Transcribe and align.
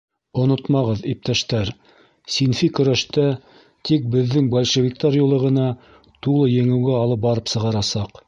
Онотмағыҙ, 0.43 1.01
иптәштәр, 1.09 1.69
синфи 2.35 2.69
көрәштә 2.79 3.27
тик 3.89 4.07
беҙҙең 4.15 4.49
большевиктар 4.55 5.19
юлы 5.21 5.39
ғына 5.45 5.67
тулы 6.27 6.51
еңеүгә 6.55 6.97
алып 7.05 7.25
барып 7.27 7.55
сығарасаҡ. 7.57 8.19